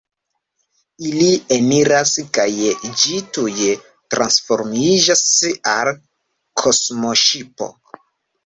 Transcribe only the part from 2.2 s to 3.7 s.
kaj ĝi tuj